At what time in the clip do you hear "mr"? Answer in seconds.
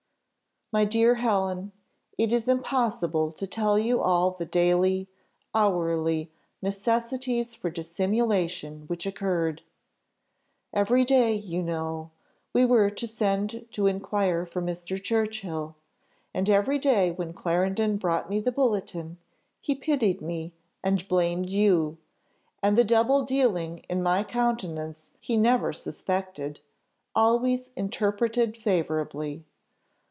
14.61-14.95